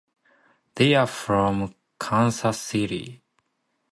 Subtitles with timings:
[0.77, 3.21] They're from Kansas City.